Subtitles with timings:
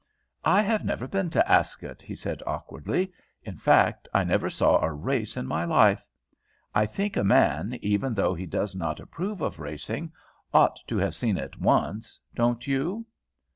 [0.43, 3.13] "I have never been to Ascot," he said, awkwardly
[3.43, 6.03] "in fact I never saw a race in my life.
[6.73, 10.11] I think a man, even though he does not approve of racing,
[10.55, 13.05] ought to have seen it once don't you?"